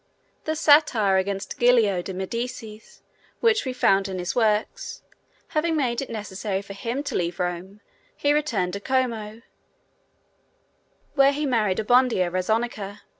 [0.45, 3.03] The satire against Giulio de Medicis,
[3.39, 5.03] which we find in his works,
[5.49, 7.81] having made it necessary for him to leave Rome,
[8.15, 9.43] he returned to Como,
[11.13, 13.01] where he married Abondia Rezzonica.